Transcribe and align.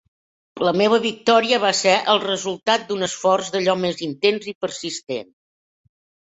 La 0.67 0.71
meva 0.79 0.97
victòria 1.01 1.59
va 1.65 1.69
ser 1.79 1.93
el 2.13 2.21
resultat 2.23 2.87
d'un 2.87 3.09
esforç 3.09 3.53
d'allò 3.57 3.77
més 3.83 4.03
intens 4.09 4.49
i 4.55 4.55
persistent. 4.67 5.31